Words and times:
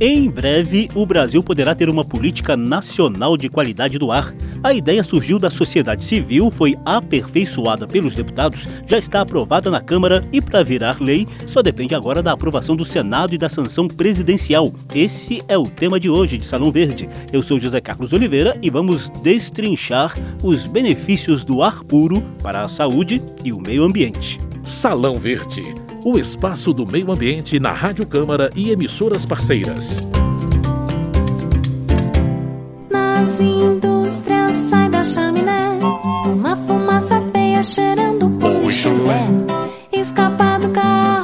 Em 0.00 0.30
breve, 0.30 0.88
o 0.94 1.04
Brasil 1.04 1.42
poderá 1.42 1.74
ter 1.74 1.88
uma 1.88 2.04
política 2.04 2.56
nacional 2.56 3.36
de 3.36 3.48
qualidade 3.48 3.98
do 3.98 4.12
ar. 4.12 4.32
A 4.62 4.72
ideia 4.72 5.02
surgiu 5.02 5.40
da 5.40 5.50
sociedade 5.50 6.04
civil, 6.04 6.52
foi 6.52 6.76
aperfeiçoada 6.84 7.84
pelos 7.84 8.14
deputados, 8.14 8.68
já 8.86 8.96
está 8.96 9.22
aprovada 9.22 9.72
na 9.72 9.80
Câmara 9.80 10.24
e, 10.32 10.40
para 10.40 10.62
virar 10.62 11.00
lei, 11.00 11.26
só 11.48 11.62
depende 11.62 11.96
agora 11.96 12.22
da 12.22 12.30
aprovação 12.30 12.76
do 12.76 12.84
Senado 12.84 13.34
e 13.34 13.38
da 13.38 13.48
sanção 13.48 13.88
presidencial. 13.88 14.72
Esse 14.94 15.42
é 15.48 15.58
o 15.58 15.64
tema 15.64 15.98
de 15.98 16.08
hoje 16.08 16.38
de 16.38 16.44
Salão 16.44 16.70
Verde. 16.70 17.08
Eu 17.32 17.42
sou 17.42 17.58
José 17.58 17.80
Carlos 17.80 18.12
Oliveira 18.12 18.56
e 18.62 18.70
vamos 18.70 19.08
destrinchar 19.24 20.14
os 20.44 20.64
benefícios 20.64 21.44
do 21.44 21.60
ar 21.60 21.82
puro 21.82 22.22
para 22.40 22.62
a 22.62 22.68
saúde 22.68 23.20
e 23.44 23.52
o 23.52 23.58
meio 23.58 23.82
ambiente. 23.82 24.38
Salão 24.62 25.14
Verde 25.14 25.64
o 26.10 26.18
espaço 26.18 26.72
do 26.72 26.86
meio 26.86 27.12
ambiente 27.12 27.60
na 27.60 27.70
Rádio 27.70 28.06
Câmara 28.06 28.48
e 28.56 28.70
emissoras 28.70 29.26
parceiras. 29.26 30.00
Nas 32.90 33.38
indústrias 33.38 34.52
sai 34.70 34.88
da 34.88 35.04
chaminé 35.04 35.78
uma 36.26 36.56
fumaça 36.56 37.20
feia 37.30 37.62
cheirando 37.62 38.30
por 38.38 38.72
chulé. 38.72 39.26
Escapa 39.92 40.58
do 40.58 40.70
carro, 40.70 41.17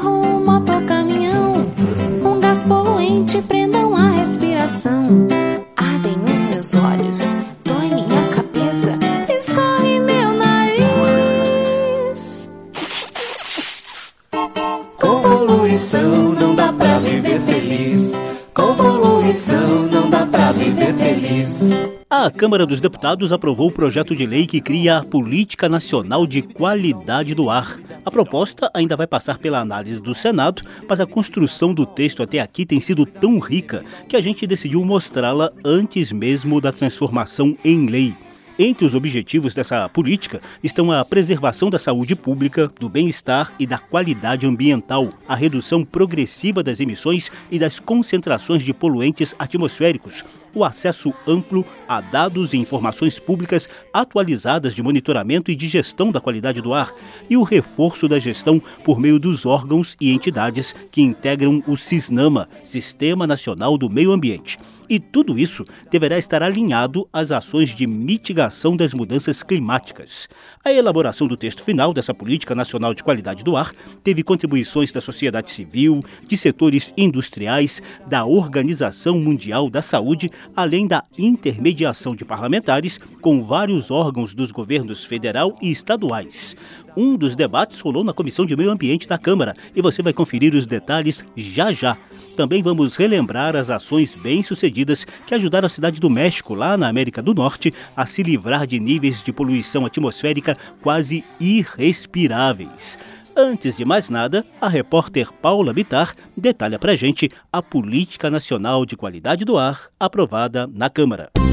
Câmara 22.45 22.67
dos 22.67 22.79
Deputados 22.79 23.33
aprovou 23.33 23.69
o 23.69 23.73
projeto 23.73 24.15
de 24.15 24.27
lei 24.27 24.47
que 24.47 24.61
cria 24.61 24.99
a 24.99 25.03
Política 25.03 25.67
Nacional 25.67 26.27
de 26.27 26.43
Qualidade 26.43 27.35
do 27.35 27.49
Ar. 27.49 27.81
A 28.05 28.11
proposta 28.11 28.71
ainda 28.75 28.99
vai 28.99 29.07
passar 29.07 29.39
pela 29.39 29.61
análise 29.61 29.99
do 29.99 30.13
Senado, 30.13 30.63
mas 30.87 31.01
a 31.01 31.07
construção 31.07 31.73
do 31.73 31.87
texto 31.87 32.23
até 32.23 32.41
aqui 32.41 32.67
tem 32.67 32.83
sido 32.83 33.07
tão 33.07 33.39
rica 33.39 33.83
que 34.07 34.15
a 34.15 34.21
gente 34.21 34.47
decidiu 34.47 34.85
mostrá-la 34.85 35.51
antes 35.65 36.13
mesmo 36.13 36.61
da 36.61 36.71
transformação 36.71 37.57
em 37.65 37.87
lei. 37.87 38.15
Entre 38.57 38.85
os 38.85 38.95
objetivos 38.95 39.53
dessa 39.53 39.89
política 39.89 40.41
estão 40.63 40.93
a 40.93 41.05
preservação 41.05 41.69
da 41.69 41.79
saúde 41.79 42.15
pública, 42.15 42.71
do 42.79 42.89
bem-estar 42.89 43.53
e 43.59 43.67
da 43.67 43.79
qualidade 43.79 44.47
ambiental, 44.47 45.13
a 45.27 45.35
redução 45.35 45.85
progressiva 45.85 46.63
das 46.63 46.79
emissões 46.79 47.33
e 47.51 47.59
das 47.59 47.81
concentrações 47.81 48.63
de 48.63 48.73
poluentes 48.73 49.35
atmosféricos, 49.41 50.25
o 50.55 50.63
acesso 50.63 51.13
amplo 51.27 51.67
a 51.89 52.01
dados 52.01 52.53
e 52.53 52.57
informações 52.57 53.19
públicas 53.19 53.69
atualizadas 53.93 54.73
de 54.73 54.85
monitoramento 54.85 55.51
e 55.51 55.57
de 55.57 55.69
gestão 55.69 56.13
da 56.13 56.21
qualidade 56.21 56.63
do 56.63 56.73
ar 56.73 56.95
e 57.29 57.37
o 57.37 57.43
reforço 57.43 58.07
da 58.07 58.21
gestão 58.21 58.63
por 58.85 59.01
meio 59.01 59.19
dos 59.19 59.45
órgãos 59.45 59.97
e 60.01 60.13
entidades 60.13 60.73
que 60.93 61.03
integram 61.03 61.61
o 61.67 61.77
SISNAMA, 61.77 62.49
Sistema 62.63 63.27
Nacional 63.27 63.77
do 63.77 63.91
Meio 63.91 64.13
Ambiente. 64.13 64.59
E 64.89 65.01
tudo 65.01 65.39
isso 65.39 65.65
deverá 65.91 66.19
estar 66.19 66.43
alinhado 66.43 67.09
às 67.13 67.31
ações 67.31 67.71
de 67.71 67.87
mitigação 67.87 68.77
das 68.77 68.93
mudanças 68.93 69.43
climáticas. 69.43 70.29
A 70.65 70.73
elaboração 70.73 71.27
do 71.27 71.37
texto 71.37 71.63
final 71.63 71.95
dessa 71.95 72.13
Política 72.13 72.55
Nacional 72.55 72.93
de 72.95 73.03
Qualidade 73.03 73.43
do 73.43 73.57
Ar 73.57 73.73
teve 74.03 74.23
contribuições 74.23 74.93
da 74.93 75.01
sociedade 75.01 75.51
civil, 75.51 76.01
de 76.27 76.37
setores 76.37 76.93
industriais, 76.97 77.81
da 78.07 78.25
Organização 78.25 79.19
Mundial 79.19 79.71
da 79.71 79.81
Saúde, 79.81 80.31
além 80.55 80.87
da 80.87 81.03
intermediação 81.19 82.15
de 82.15 82.25
parlamentares 82.25 82.99
com 83.21 83.43
vários 83.43 83.91
órgãos 83.91 84.35
dos 84.35 84.51
governos 84.51 85.05
federal 85.05 85.57
e 85.63 85.71
estaduais. 85.71 86.55
Um 86.97 87.17
dos 87.17 87.35
debates 87.35 87.81
rolou 87.81 88.05
na 88.05 88.13
Comissão 88.13 88.47
de 88.47 88.57
Meio 88.57 88.71
Ambiente 88.71 89.09
da 89.09 89.19
Câmara 89.19 89.57
e 89.75 89.83
você 89.83 90.03
vai 90.03 90.13
conferir 90.13 90.55
os 90.55 90.67
detalhes 90.67 91.25
já 91.37 91.73
já. 91.73 91.97
Também 92.37 92.63
vamos 92.63 92.97
relembrar 92.97 93.55
as 93.55 93.71
ações 93.71 94.17
bem-sucedidas 94.17 95.07
que 95.27 95.35
ajudaram 95.35 95.67
a 95.67 95.71
cidade 95.71 96.01
do 96.01 96.11
México, 96.11 96.55
lá 96.55 96.77
na 96.77 96.89
América 96.89 97.23
do 97.23 97.35
Norte, 97.35 97.73
a 97.97 98.07
se 98.07 98.23
livrar 98.23 98.67
de 98.67 98.81
níveis 98.81 99.23
de 99.23 99.33
poluição 99.33 99.87
atmosférica 99.87 100.57
quase 100.83 101.25
irrespiráveis. 101.39 102.99
Antes 103.37 103.77
de 103.77 103.85
mais 103.85 104.09
nada, 104.09 104.45
a 104.61 104.69
repórter 104.69 105.33
Paula 105.33 105.73
Bitar 105.73 106.15
detalha 106.37 106.79
pra 106.79 106.95
gente 106.95 107.31
a 107.53 107.61
Política 107.61 108.31
Nacional 108.31 108.87
de 108.87 108.97
Qualidade 108.97 109.45
do 109.45 109.59
Ar 109.59 109.89
aprovada 109.99 110.69
na 110.73 110.89
Câmara. 110.89 111.44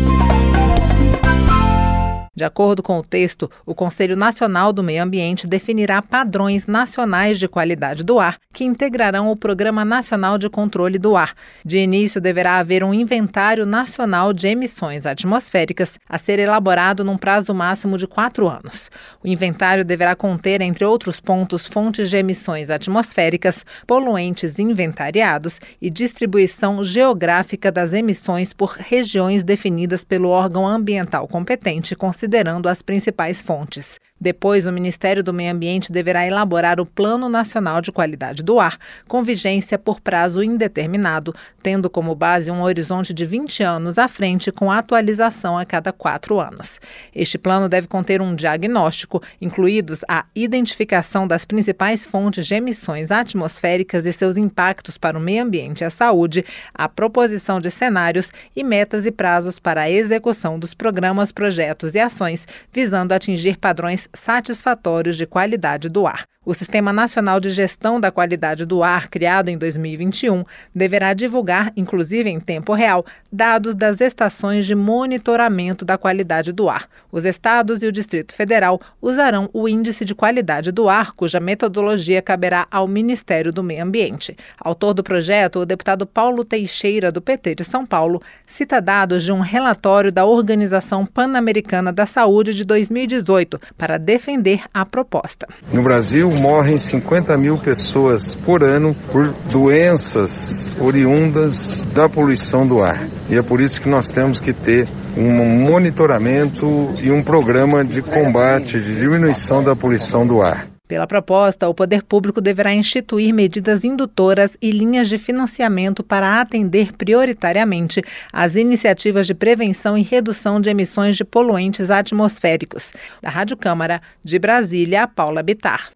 De 2.34 2.46
acordo 2.46 2.82
com 2.82 2.98
o 2.98 3.04
texto, 3.04 3.52
o 3.66 3.76
Conselho 3.76 4.16
Nacional 4.16 4.72
do 4.72 4.82
Meio 4.82 5.04
Ambiente 5.04 5.46
definirá 5.46 6.02
padrões 6.02 6.66
nacionais 6.66 7.38
de 7.38 7.46
qualidade 7.46 8.06
do 8.06 8.22
ar 8.22 8.38
que 8.54 8.64
integrarão 8.64 9.30
o 9.30 9.36
Programa 9.36 9.84
Nacional 9.84 10.38
de 10.38 10.50
Controle 10.50 10.98
do 10.98 11.16
Ar. 11.16 11.34
De 11.66 11.78
início, 11.78 12.22
deverá 12.22 12.58
haver 12.58 12.84
um 12.84 12.94
inventário 12.94 13.66
nacional 13.66 14.34
de 14.34 14.48
emissões 14.48 15.06
atmosféricas 15.06 16.00
a 16.08 16.18
ser 16.18 16.40
elaborado 16.40 17.04
num 17.04 17.18
prazo 17.18 17.54
máximo 17.54 17.98
de 17.98 18.08
quatro 18.08 18.48
anos. 18.48 18.90
O 19.24 19.28
inventário 19.28 19.84
deverá 19.84 20.16
conter, 20.16 20.62
entre 20.62 20.86
outros 20.86 21.20
pontos, 21.20 21.66
fontes 21.66 22.10
de 22.10 22.18
emissões 22.18 22.70
atmosféricas, 22.70 23.66
poluentes 23.88 24.60
inventariados 24.60 25.60
e 25.82 25.90
distribuição 25.90 26.84
geográfica 26.84 27.72
das 27.72 27.92
emissões 27.94 28.54
por 28.54 28.78
regiões 28.80 29.44
definidas 29.44 30.04
pelo 30.04 30.30
órgão 30.30 30.68
ambiental 30.68 31.28
competente, 31.28 31.96
considerando 32.22 32.70
as 32.70 32.84
principais 32.84 33.42
fontes. 33.42 34.00
Depois, 34.22 34.68
o 34.68 34.72
Ministério 34.72 35.24
do 35.24 35.34
Meio 35.34 35.52
Ambiente 35.52 35.92
deverá 35.92 36.28
elaborar 36.28 36.80
o 36.80 36.86
Plano 36.86 37.28
Nacional 37.28 37.82
de 37.82 37.92
Qualidade 37.92 38.44
do 38.44 38.60
Ar, 38.60 38.78
com 39.08 39.24
vigência 39.24 39.80
por 39.80 40.00
prazo 40.00 40.44
indeterminado, 40.44 41.34
tendo 41.64 41.90
como 41.90 42.14
base 42.14 42.52
um 42.52 42.62
horizonte 42.62 43.16
de 43.16 43.26
20 43.26 43.64
anos 43.64 43.98
à 43.98 44.08
frente, 44.08 44.52
com 44.52 44.72
atualização 44.72 45.58
a 45.58 45.66
cada 45.66 45.92
quatro 45.92 46.40
anos. 46.40 46.80
Este 47.16 47.40
plano 47.40 47.68
deve 47.68 47.88
conter 47.88 48.22
um 48.22 48.36
diagnóstico, 48.36 49.24
incluídos 49.42 50.02
a 50.08 50.26
identificação 50.36 51.28
das 51.28 51.44
principais 51.44 52.06
fontes 52.06 52.46
de 52.46 52.54
emissões 52.54 53.10
atmosféricas 53.10 54.06
e 54.06 54.14
seus 54.14 54.38
impactos 54.38 55.00
para 55.00 55.18
o 55.18 55.22
meio 55.22 55.42
ambiente 55.42 55.82
e 55.82 55.86
a 55.86 55.90
saúde, 55.90 56.46
a 56.72 56.88
proposição 56.88 57.60
de 57.60 57.72
cenários 57.72 58.32
e 58.56 58.64
metas 58.64 59.08
e 59.08 59.12
prazos 59.12 59.58
para 59.58 59.82
a 59.82 59.90
execução 59.90 60.60
dos 60.60 60.76
programas, 60.76 61.32
projetos 61.32 61.96
e 61.96 62.00
ações, 62.00 62.48
visando 62.72 63.16
atingir 63.16 63.58
padrões 63.58 64.11
satisfatórios 64.14 65.18
de 65.18 65.26
qualidade 65.26 65.90
do 65.90 66.06
ar. 66.08 66.26
O 66.44 66.56
Sistema 66.56 66.92
Nacional 66.92 67.40
de 67.40 67.52
Gestão 67.52 68.02
da 68.02 68.10
Qualidade 68.10 68.66
do 68.66 68.82
Ar, 68.82 69.10
criado 69.10 69.50
em 69.50 69.60
2021, 69.60 70.44
deverá 70.74 71.14
divulgar, 71.14 71.72
inclusive 71.78 72.28
em 72.32 72.40
tempo 72.40 72.74
real, 72.74 73.06
dados 73.32 73.76
das 73.76 74.02
estações 74.02 74.66
de 74.66 74.74
monitoramento 74.74 75.86
da 75.86 76.00
qualidade 76.00 76.52
do 76.52 76.68
ar. 76.68 76.88
Os 77.12 77.26
estados 77.26 77.84
e 77.84 77.86
o 77.86 77.92
Distrito 77.92 78.34
Federal 78.34 78.82
usarão 79.00 79.52
o 79.54 79.70
Índice 79.70 80.04
de 80.04 80.16
Qualidade 80.16 80.72
do 80.72 80.90
Ar, 80.90 81.12
cuja 81.12 81.40
metodologia 81.40 82.24
caberá 82.24 82.66
ao 82.72 82.88
Ministério 82.88 83.54
do 83.54 83.62
Meio 83.62 83.84
Ambiente. 83.84 84.36
Autor 84.58 84.96
do 84.96 85.04
projeto, 85.04 85.60
o 85.60 85.66
deputado 85.66 86.08
Paulo 86.08 86.44
Teixeira, 86.44 87.12
do 87.12 87.22
PT 87.22 87.54
de 87.54 87.64
São 87.64 87.86
Paulo, 87.86 88.20
cita 88.48 88.82
dados 88.82 89.24
de 89.24 89.32
um 89.32 89.42
relatório 89.42 90.12
da 90.12 90.26
Organização 90.26 91.06
Pan-Americana 91.06 91.94
da 91.94 92.08
Saúde 92.08 92.56
de 92.56 92.66
2018 92.66 93.62
para 93.78 94.00
defender 94.00 94.64
a 94.74 94.84
proposta. 94.84 95.48
No 95.72 95.84
Brasil, 95.84 96.31
morrem 96.40 96.78
50 96.78 97.38
mil 97.38 97.58
pessoas 97.58 98.36
por 98.36 98.64
ano 98.64 98.96
por 99.12 99.34
doenças 99.52 100.70
oriundas 100.80 101.86
da 101.94 102.08
poluição 102.08 102.66
do 102.66 102.82
ar. 102.82 103.08
E 103.30 103.38
é 103.38 103.42
por 103.42 103.62
isso 103.62 103.82
que 103.82 103.90
nós 103.90 104.10
temos 104.10 104.40
que 104.40 104.54
ter 104.54 104.88
um 105.18 105.70
monitoramento 105.70 106.66
e 107.02 107.12
um 107.12 107.24
programa 107.24 107.84
de 107.84 108.02
combate, 108.02 108.80
de 108.80 108.96
diminuição 108.96 109.64
da 109.64 109.76
poluição 109.76 110.26
do 110.26 110.42
ar. 110.42 110.71
Pela 110.92 111.08
proposta, 111.08 111.70
o 111.70 111.74
poder 111.74 112.04
público 112.04 112.42
deverá 112.42 112.74
instituir 112.74 113.34
medidas 113.34 113.86
indutoras 113.86 114.58
e 114.62 114.72
linhas 114.72 115.08
de 115.08 115.18
financiamento 115.18 116.04
para 116.04 116.42
atender 116.42 116.92
prioritariamente 116.92 118.04
as 118.34 118.56
iniciativas 118.56 119.26
de 119.26 119.34
prevenção 119.34 119.98
e 119.98 120.02
redução 120.02 120.60
de 120.60 120.70
emissões 120.70 121.16
de 121.16 121.24
poluentes 121.24 121.90
atmosféricos. 121.90 122.92
Da 123.22 123.30
Rádio 123.30 123.56
Câmara, 123.56 124.02
de 124.22 124.38
Brasília, 124.38 125.08
Paula 125.08 125.42
Bitar. 125.42 125.92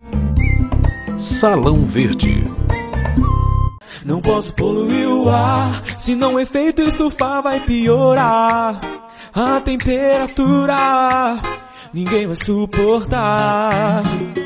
Salão 1.18 1.84
Verde. 1.84 2.50
Não 4.06 4.22
posso 4.22 4.54
poluir 4.54 5.10
o 5.10 5.28
ar, 5.28 5.84
senão 5.98 6.36
o 6.36 6.40
efeito 6.40 6.82
estufar 6.82 7.44
vai 7.44 7.60
piorar. 7.60 8.80
A 9.34 9.60
temperatura 9.60 11.42
ninguém 11.96 12.28
vai 12.28 12.36
suportar. 12.36 14.04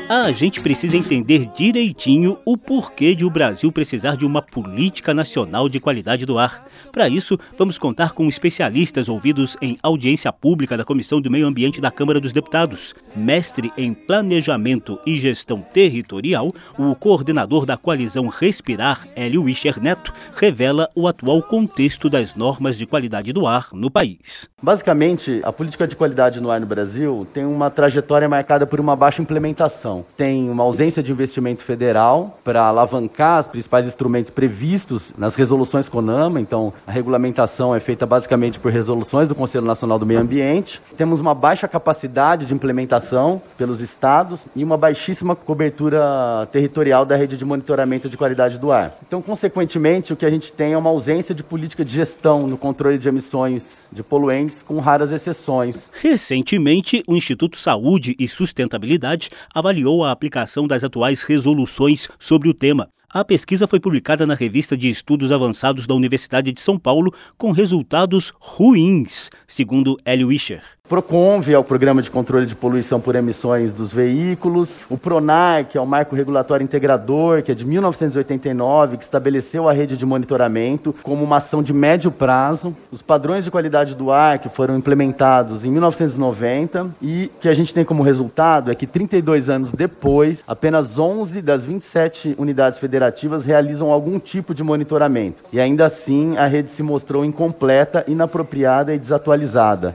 A 0.08 0.30
gente 0.32 0.60
precisa 0.60 0.96
entender 0.96 1.46
direitinho 1.56 2.38
o 2.44 2.56
porquê 2.56 3.14
de 3.14 3.24
o 3.24 3.30
Brasil 3.30 3.70
precisar 3.70 4.16
de 4.16 4.24
uma 4.24 4.40
política 4.40 5.12
nacional 5.12 5.68
de 5.68 5.80
qualidade 5.80 6.26
do 6.26 6.38
ar. 6.38 6.66
Para 6.92 7.08
isso, 7.08 7.38
vamos 7.56 7.78
contar 7.78 8.12
com 8.12 8.28
especialistas 8.28 9.08
ouvidos 9.08 9.56
em 9.60 9.78
audiência 9.82 10.32
pública 10.32 10.76
da 10.76 10.84
Comissão 10.84 11.20
do 11.20 11.30
Meio 11.30 11.46
Ambiente 11.46 11.80
da 11.80 11.90
Câmara 11.90 12.20
dos 12.20 12.32
Deputados. 12.32 12.94
Mestre 13.14 13.72
em 13.76 13.94
Planejamento 13.94 14.98
e 15.04 15.18
Gestão 15.18 15.60
Territorial, 15.60 16.52
o 16.78 16.94
coordenador 16.94 17.66
da 17.66 17.76
coalizão 17.76 18.28
Respirar, 18.28 19.06
Hélio 19.16 19.44
Wischer 19.44 19.80
Neto, 19.80 20.12
revela 20.34 20.88
o 20.94 21.06
atual 21.08 21.42
contexto 21.42 22.08
das 22.08 22.34
normas 22.34 22.76
de 22.76 22.86
qualidade 22.86 23.32
do 23.32 23.46
ar 23.46 23.68
no 23.72 23.90
país. 23.90 24.48
Basicamente, 24.62 25.40
a 25.42 25.52
política 25.52 25.86
de 25.86 25.96
qualidade 25.96 26.40
no 26.40 26.50
ar 26.50 26.60
no 26.60 26.66
Brasil 26.66 27.26
tem 27.32 27.39
uma 27.44 27.70
trajetória 27.70 28.28
marcada 28.28 28.66
por 28.66 28.80
uma 28.80 28.96
baixa 28.96 29.22
implementação. 29.22 30.04
Tem 30.16 30.48
uma 30.50 30.62
ausência 30.62 31.02
de 31.02 31.12
investimento 31.12 31.62
federal 31.62 32.38
para 32.44 32.62
alavancar 32.62 33.40
os 33.40 33.48
principais 33.48 33.86
instrumentos 33.86 34.30
previstos 34.30 35.12
nas 35.16 35.34
resoluções 35.34 35.88
CONAMA, 35.88 36.40
então 36.40 36.72
a 36.86 36.92
regulamentação 36.92 37.74
é 37.74 37.80
feita 37.80 38.06
basicamente 38.06 38.58
por 38.58 38.72
resoluções 38.72 39.28
do 39.28 39.34
Conselho 39.34 39.64
Nacional 39.64 39.98
do 39.98 40.06
Meio 40.06 40.20
Ambiente. 40.20 40.80
Temos 40.96 41.20
uma 41.20 41.34
baixa 41.34 41.66
capacidade 41.66 42.46
de 42.46 42.54
implementação 42.54 43.40
pelos 43.56 43.80
estados 43.80 44.40
e 44.54 44.62
uma 44.62 44.76
baixíssima 44.76 45.34
cobertura 45.34 46.48
territorial 46.52 47.04
da 47.04 47.16
rede 47.16 47.36
de 47.36 47.44
monitoramento 47.44 48.08
de 48.08 48.16
qualidade 48.16 48.58
do 48.58 48.72
ar. 48.72 48.96
Então, 49.06 49.22
consequentemente, 49.22 50.12
o 50.12 50.16
que 50.16 50.26
a 50.26 50.30
gente 50.30 50.52
tem 50.52 50.72
é 50.72 50.78
uma 50.78 50.90
ausência 50.90 51.34
de 51.34 51.42
política 51.42 51.84
de 51.84 51.92
gestão 51.92 52.46
no 52.46 52.56
controle 52.56 52.98
de 52.98 53.08
emissões 53.08 53.86
de 53.90 54.02
poluentes, 54.02 54.62
com 54.62 54.78
raras 54.78 55.12
exceções. 55.12 55.90
Recentemente, 56.00 57.02
o 57.06 57.16
Instituto 57.16 57.29
Saúde 57.58 58.16
e 58.18 58.28
Sustentabilidade 58.28 59.30
avaliou 59.54 60.04
a 60.04 60.10
aplicação 60.10 60.66
das 60.66 60.84
atuais 60.84 61.22
resoluções 61.22 62.08
sobre 62.18 62.48
o 62.48 62.54
tema. 62.54 62.88
A 63.12 63.24
pesquisa 63.24 63.66
foi 63.66 63.80
publicada 63.80 64.24
na 64.24 64.34
revista 64.34 64.76
de 64.76 64.88
estudos 64.88 65.32
avançados 65.32 65.86
da 65.86 65.94
Universidade 65.94 66.52
de 66.52 66.60
São 66.60 66.78
Paulo 66.78 67.12
com 67.36 67.50
resultados 67.50 68.32
ruins, 68.38 69.30
segundo 69.48 69.96
Hélio 70.04 70.28
Wischer. 70.28 70.79
PROCONV 70.90 71.52
é 71.52 71.56
o 71.56 71.62
Programa 71.62 72.02
de 72.02 72.10
Controle 72.10 72.46
de 72.46 72.56
Poluição 72.56 73.00
por 73.00 73.14
Emissões 73.14 73.72
dos 73.72 73.92
Veículos, 73.92 74.80
o 74.90 74.98
PRONAR, 74.98 75.66
que 75.66 75.78
é 75.78 75.80
o 75.80 75.86
Marco 75.86 76.16
Regulatório 76.16 76.64
Integrador, 76.64 77.44
que 77.44 77.52
é 77.52 77.54
de 77.54 77.64
1989, 77.64 78.96
que 78.96 79.04
estabeleceu 79.04 79.68
a 79.68 79.72
rede 79.72 79.96
de 79.96 80.04
monitoramento 80.04 80.92
como 81.00 81.22
uma 81.22 81.36
ação 81.36 81.62
de 81.62 81.72
médio 81.72 82.10
prazo, 82.10 82.74
os 82.90 83.02
padrões 83.02 83.44
de 83.44 83.52
qualidade 83.52 83.94
do 83.94 84.10
ar, 84.10 84.40
que 84.40 84.48
foram 84.48 84.76
implementados 84.76 85.64
em 85.64 85.70
1990, 85.70 86.88
e 87.00 87.30
que 87.40 87.48
a 87.48 87.54
gente 87.54 87.72
tem 87.72 87.84
como 87.84 88.02
resultado 88.02 88.68
é 88.68 88.74
que 88.74 88.84
32 88.84 89.48
anos 89.48 89.72
depois, 89.72 90.42
apenas 90.44 90.98
11 90.98 91.40
das 91.40 91.64
27 91.64 92.34
unidades 92.36 92.80
federativas 92.80 93.44
realizam 93.44 93.92
algum 93.92 94.18
tipo 94.18 94.52
de 94.52 94.64
monitoramento. 94.64 95.44
E 95.52 95.60
ainda 95.60 95.86
assim, 95.86 96.36
a 96.36 96.46
rede 96.46 96.68
se 96.68 96.82
mostrou 96.82 97.24
incompleta, 97.24 98.04
inapropriada 98.08 98.92
e 98.92 98.98
desatualizada. 98.98 99.94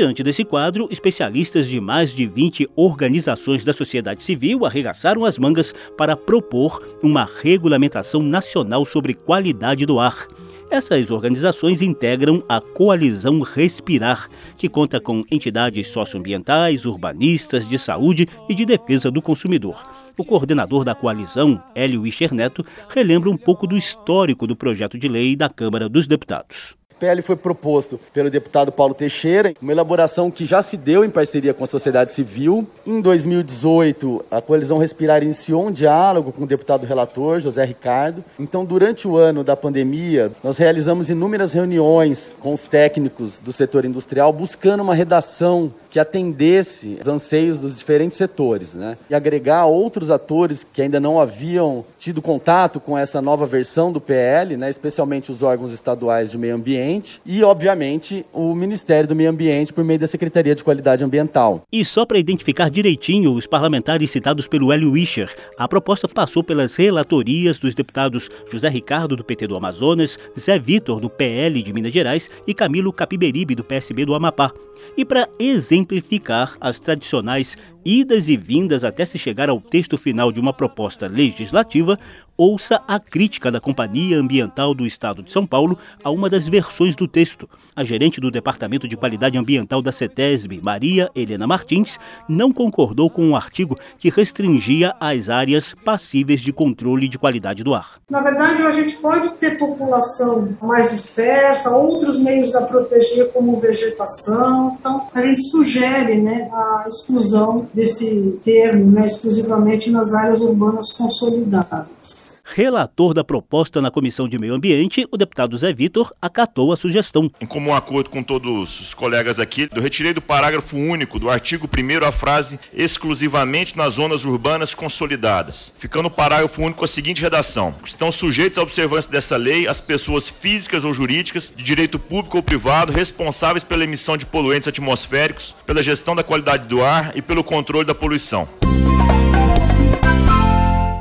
Diante 0.00 0.22
desse 0.22 0.46
quadro, 0.46 0.88
especialistas 0.90 1.66
de 1.66 1.78
mais 1.78 2.14
de 2.14 2.24
20 2.26 2.70
organizações 2.74 3.66
da 3.66 3.74
sociedade 3.74 4.22
civil 4.22 4.64
arregaçaram 4.64 5.26
as 5.26 5.36
mangas 5.36 5.74
para 5.94 6.16
propor 6.16 6.82
uma 7.02 7.28
regulamentação 7.42 8.22
nacional 8.22 8.86
sobre 8.86 9.12
qualidade 9.12 9.84
do 9.84 10.00
ar. 10.00 10.26
Essas 10.70 11.10
organizações 11.10 11.82
integram 11.82 12.42
a 12.48 12.62
Coalizão 12.62 13.42
Respirar, 13.42 14.30
que 14.56 14.70
conta 14.70 14.98
com 14.98 15.20
entidades 15.30 15.88
socioambientais, 15.88 16.86
urbanistas, 16.86 17.68
de 17.68 17.78
saúde 17.78 18.26
e 18.48 18.54
de 18.54 18.64
defesa 18.64 19.10
do 19.10 19.20
consumidor. 19.20 19.84
O 20.20 20.24
coordenador 20.24 20.84
da 20.84 20.94
coalizão, 20.94 21.62
Hélio 21.74 22.02
Wischer 22.02 22.34
Neto, 22.34 22.62
relembra 22.90 23.30
um 23.30 23.38
pouco 23.38 23.66
do 23.66 23.74
histórico 23.74 24.46
do 24.46 24.54
projeto 24.54 24.98
de 24.98 25.08
lei 25.08 25.34
da 25.34 25.48
Câmara 25.48 25.88
dos 25.88 26.06
Deputados. 26.06 26.76
PL 27.00 27.22
foi 27.22 27.34
proposto 27.34 27.98
pelo 28.12 28.28
deputado 28.28 28.70
Paulo 28.70 28.92
Teixeira, 28.92 29.54
uma 29.62 29.72
elaboração 29.72 30.30
que 30.30 30.44
já 30.44 30.60
se 30.60 30.76
deu 30.76 31.02
em 31.02 31.08
parceria 31.08 31.54
com 31.54 31.64
a 31.64 31.66
sociedade 31.66 32.12
civil. 32.12 32.68
Em 32.86 33.00
2018, 33.00 34.26
a 34.30 34.42
coalizão 34.42 34.76
Respirar 34.76 35.22
iniciou 35.22 35.66
um 35.66 35.72
diálogo 35.72 36.30
com 36.30 36.44
o 36.44 36.46
deputado 36.46 36.84
relator, 36.84 37.40
José 37.40 37.64
Ricardo. 37.64 38.22
Então, 38.38 38.66
durante 38.66 39.08
o 39.08 39.16
ano 39.16 39.42
da 39.42 39.56
pandemia, 39.56 40.30
nós 40.44 40.58
realizamos 40.58 41.08
inúmeras 41.08 41.54
reuniões 41.54 42.34
com 42.38 42.52
os 42.52 42.64
técnicos 42.64 43.40
do 43.40 43.52
setor 43.52 43.86
industrial, 43.86 44.30
buscando 44.30 44.82
uma 44.82 44.94
redação 44.94 45.72
que 45.90 45.98
atendesse 45.98 46.96
os 47.00 47.08
anseios 47.08 47.58
dos 47.58 47.76
diferentes 47.78 48.16
setores, 48.16 48.74
né? 48.74 48.96
E 49.10 49.14
agregar 49.14 49.66
outros 49.66 50.10
atores 50.10 50.64
que 50.72 50.80
ainda 50.80 51.00
não 51.00 51.20
haviam 51.20 51.84
tido 51.98 52.22
contato 52.22 52.78
com 52.78 52.96
essa 52.96 53.20
nova 53.20 53.44
versão 53.44 53.92
do 53.92 54.00
PL, 54.00 54.56
né? 54.56 54.70
Especialmente 54.70 55.30
os 55.30 55.42
órgãos 55.42 55.72
estaduais 55.72 56.30
de 56.30 56.38
meio 56.38 56.54
ambiente 56.54 57.20
e, 57.26 57.42
obviamente, 57.42 58.24
o 58.32 58.54
Ministério 58.54 59.08
do 59.08 59.16
Meio 59.16 59.30
Ambiente 59.30 59.72
por 59.72 59.82
meio 59.82 59.98
da 59.98 60.06
Secretaria 60.06 60.54
de 60.54 60.62
Qualidade 60.62 61.02
Ambiental. 61.02 61.62
E 61.72 61.84
só 61.84 62.06
para 62.06 62.18
identificar 62.18 62.70
direitinho 62.70 63.32
os 63.32 63.46
parlamentares 63.46 64.10
citados 64.10 64.46
pelo 64.46 64.72
Hélio 64.72 64.92
Wischer, 64.92 65.34
a 65.58 65.66
proposta 65.66 66.06
passou 66.08 66.44
pelas 66.44 66.76
relatorias 66.76 67.58
dos 67.58 67.74
deputados 67.74 68.30
José 68.50 68.68
Ricardo 68.68 69.16
do 69.16 69.24
PT 69.24 69.48
do 69.48 69.56
Amazonas, 69.56 70.18
Zé 70.38 70.58
Vitor 70.58 71.00
do 71.00 71.10
PL 71.10 71.62
de 71.62 71.72
Minas 71.72 71.92
Gerais 71.92 72.30
e 72.46 72.54
Camilo 72.54 72.92
Capiberibe 72.92 73.54
do 73.54 73.64
PSB 73.64 74.04
do 74.04 74.14
Amapá. 74.14 74.52
E 74.96 75.04
para 75.04 75.28
exemplificar 75.38 76.56
as 76.60 76.78
tradicionais 76.78 77.56
idas 77.84 78.28
e 78.28 78.36
vindas 78.36 78.84
até 78.84 79.04
se 79.04 79.18
chegar 79.18 79.48
ao 79.48 79.60
texto 79.60 79.96
final 79.96 80.30
de 80.30 80.40
uma 80.40 80.52
proposta 80.52 81.06
legislativa, 81.06 81.98
ouça 82.36 82.80
a 82.88 82.98
crítica 82.98 83.50
da 83.50 83.60
Companhia 83.60 84.18
Ambiental 84.18 84.74
do 84.74 84.86
Estado 84.86 85.22
de 85.22 85.30
São 85.30 85.46
Paulo 85.46 85.78
a 86.02 86.10
uma 86.10 86.30
das 86.30 86.48
versões 86.48 86.96
do 86.96 87.06
texto. 87.06 87.48
A 87.76 87.84
gerente 87.84 88.20
do 88.20 88.30
Departamento 88.30 88.88
de 88.88 88.96
Qualidade 88.96 89.38
Ambiental 89.38 89.82
da 89.82 89.92
CETESB, 89.92 90.60
Maria 90.62 91.10
Helena 91.14 91.46
Martins, 91.46 91.98
não 92.28 92.52
concordou 92.52 93.10
com 93.10 93.24
um 93.24 93.36
artigo 93.36 93.78
que 93.98 94.10
restringia 94.10 94.94
as 94.98 95.28
áreas 95.28 95.74
passíveis 95.84 96.40
de 96.40 96.52
controle 96.52 97.08
de 97.08 97.18
qualidade 97.18 97.62
do 97.62 97.74
ar. 97.74 98.00
Na 98.08 98.20
verdade, 98.20 98.62
a 98.62 98.72
gente 98.72 98.96
pode 98.96 99.32
ter 99.34 99.58
população 99.58 100.56
mais 100.62 100.90
dispersa, 100.90 101.70
outros 101.70 102.18
meios 102.20 102.54
a 102.54 102.66
proteger, 102.66 103.32
como 103.32 103.60
vegetação. 103.60 104.76
Então, 104.80 105.08
a 105.14 105.22
gente 105.22 105.42
sugere 105.42 106.20
né, 106.20 106.48
a 106.52 106.84
exclusão 106.86 107.68
desse 107.72 108.40
termo 108.44 108.90
né, 108.90 109.06
exclusivamente 109.06 109.90
nas 109.90 110.12
áreas 110.12 110.40
urbanas 110.40 110.92
consolidadas. 110.92 112.39
Relator 112.52 113.14
da 113.14 113.22
proposta 113.22 113.80
na 113.80 113.92
Comissão 113.92 114.28
de 114.28 114.36
Meio 114.36 114.54
Ambiente, 114.54 115.06
o 115.12 115.16
deputado 115.16 115.56
Zé 115.56 115.72
Vitor 115.72 116.12
acatou 116.20 116.72
a 116.72 116.76
sugestão. 116.76 117.30
Em 117.40 117.46
comum 117.46 117.72
acordo 117.72 118.10
com 118.10 118.24
todos 118.24 118.80
os 118.80 118.92
colegas 118.92 119.38
aqui, 119.38 119.68
eu 119.72 119.80
retirei 119.80 120.12
do 120.12 120.20
parágrafo 120.20 120.76
único 120.76 121.20
do 121.20 121.30
artigo 121.30 121.68
1 121.68 122.04
a 122.04 122.10
frase 122.10 122.58
exclusivamente 122.72 123.76
nas 123.76 123.94
zonas 123.94 124.24
urbanas 124.24 124.74
consolidadas, 124.74 125.76
ficando 125.78 126.06
o 126.06 126.10
parágrafo 126.10 126.60
único 126.60 126.84
a 126.84 126.88
seguinte 126.88 127.22
redação: 127.22 127.72
estão 127.84 128.10
sujeitos 128.10 128.58
à 128.58 128.62
observância 128.62 129.12
dessa 129.12 129.36
lei 129.36 129.68
as 129.68 129.80
pessoas 129.80 130.28
físicas 130.28 130.84
ou 130.84 130.92
jurídicas 130.92 131.54
de 131.56 131.62
direito 131.62 132.00
público 132.00 132.36
ou 132.36 132.42
privado 132.42 132.92
responsáveis 132.92 133.62
pela 133.62 133.84
emissão 133.84 134.16
de 134.16 134.26
poluentes 134.26 134.66
atmosféricos, 134.66 135.54
pela 135.64 135.84
gestão 135.84 136.16
da 136.16 136.24
qualidade 136.24 136.66
do 136.66 136.82
ar 136.82 137.12
e 137.16 137.22
pelo 137.22 137.44
controle 137.44 137.86
da 137.86 137.94
poluição. 137.94 138.48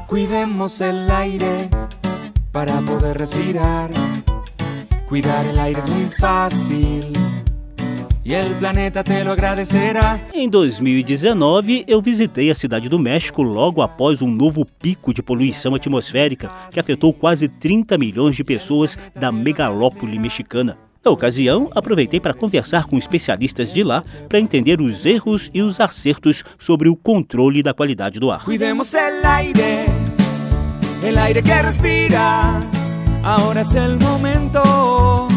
Cuidemos 0.10 0.82
el 0.82 1.08
aire 1.12 1.70
para 2.51 2.82
poder 2.82 3.16
respirar. 3.16 3.92
Cuidar 5.08 5.46
el 5.46 5.60
aire 5.60 5.82
es 5.82 5.88
muy 5.88 6.10
fácil. 6.10 7.13
E 8.25 8.39
o 8.42 8.56
planeta 8.58 9.04
te 9.04 9.24
lo 9.24 9.34
agradecerá. 9.34 10.20
Em 10.34 10.50
2019, 10.50 11.86
eu 11.88 12.01
visitei 12.01 12.50
a 12.50 12.56
cidade 12.56 12.89
do 12.89 12.98
México 12.98 13.44
logo 13.44 13.84
após 13.84 14.24
um 14.24 14.32
novo 14.32 14.66
pico 14.66 15.13
de 15.13 15.22
poluição 15.22 15.75
atmosférica 15.75 16.50
que 16.72 16.80
afetou 16.80 17.13
quase 17.13 17.48
30 17.48 17.96
milhões 18.00 18.36
de 18.36 18.44
pessoas 18.44 18.98
da 19.16 19.32
megalópole 19.32 20.18
mexicana. 20.18 20.75
Na 21.06 21.12
ocasião, 21.12 21.70
aproveitei 21.74 22.20
para 22.20 22.34
conversar 22.34 22.86
com 22.86 22.98
especialistas 22.98 23.72
de 23.72 23.84
lá 23.84 24.04
para 24.28 24.39
entender 24.39 24.82
os 24.82 25.06
erros 25.06 25.51
e 25.54 25.62
os 25.62 25.80
acertos 25.80 26.44
sobre 26.58 26.89
o 26.89 26.96
controle 26.96 27.62
da 27.62 27.75
qualidade 27.75 28.20
do 28.20 28.32
ar. 28.32 28.44
Cuidemos 28.44 28.94
el 28.96 29.24
aire, 29.24 29.86
el 31.03 31.18
aire 31.18 31.41
que 31.41 31.62
respiras. 31.62 32.96
Ahora 33.24 33.62
es 33.62 33.75
el 33.75 33.98
momento. 34.00 35.27